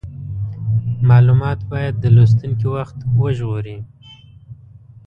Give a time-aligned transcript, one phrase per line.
[1.07, 3.77] مالومات باید د لوستونکي وخت وژغوري.